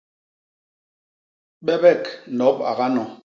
Bebek 1.65 2.03
nop 2.39 2.57
a 2.71 2.73
gano. 2.81 3.05